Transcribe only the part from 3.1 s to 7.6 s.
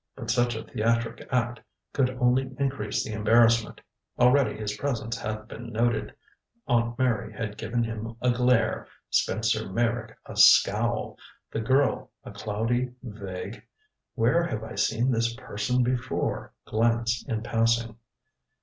embarrassment. Already his presence had been noted Aunt Mary had